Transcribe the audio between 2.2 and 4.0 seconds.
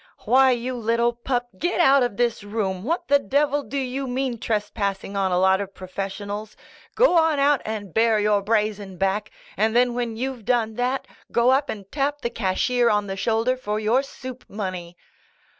room! What the devil do